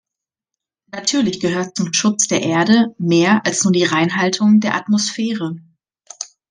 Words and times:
Natürlich 0.91 1.39
gehört 1.41 1.77
zum 1.77 1.93
Schutz 1.93 2.27
der 2.27 2.41
Erde 2.41 2.95
mehr 2.97 3.45
als 3.45 3.63
nur 3.63 3.71
die 3.71 3.83
Reinhaltung 3.83 4.59
der 4.59 4.73
Atmosphäre. 4.73 5.57